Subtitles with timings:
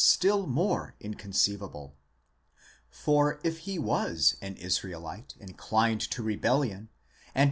[0.03, 1.95] still more inconceivable.
[2.89, 6.89] For if he was an Israelite inclined to rebellion,
[7.35, 7.39] and.